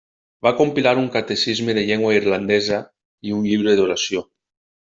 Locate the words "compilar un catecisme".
0.59-1.75